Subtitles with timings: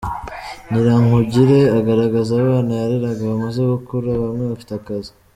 [0.69, 5.11] Ngirankugire agaragaza abana yareraga bamaze gukura, bamwe bafite akazi.